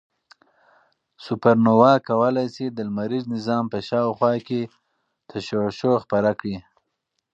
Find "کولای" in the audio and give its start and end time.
2.07-2.47